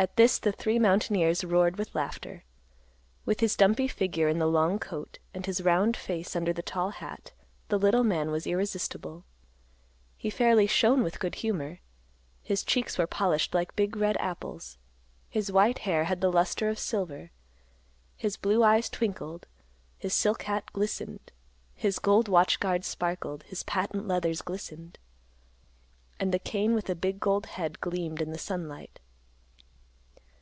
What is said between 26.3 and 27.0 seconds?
the cane with the